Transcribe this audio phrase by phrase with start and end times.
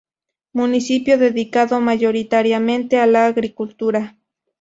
[0.51, 4.17] Municipio dedicado mayoritariamente a la agricultura.